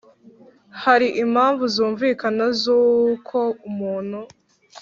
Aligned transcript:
hari 0.83 1.07
impamvu 1.23 1.63
zumvikana 1.75 2.45
z 2.59 2.61
uko 3.09 3.39
umuntu 3.69 4.19